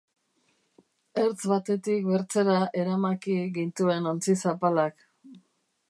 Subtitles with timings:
[1.23, 5.07] Ertz batetik bertzera eramaki gintuen ontzi zapalak.